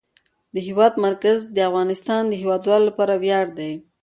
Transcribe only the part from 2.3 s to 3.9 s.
هیوادوالو لپاره ویاړ دی.